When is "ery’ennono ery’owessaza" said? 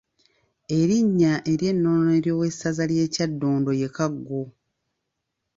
1.51-2.83